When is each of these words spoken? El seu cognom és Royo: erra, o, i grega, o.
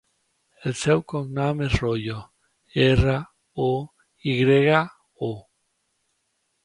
El 0.69 0.73
seu 0.83 1.01
cognom 1.11 1.61
és 1.65 1.75
Royo: 1.83 2.17
erra, 2.85 3.17
o, 3.67 3.71
i 4.33 4.35
grega, 4.41 4.81
o. 5.29 5.31